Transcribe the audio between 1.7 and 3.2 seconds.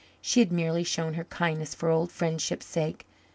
for old friendship's sake.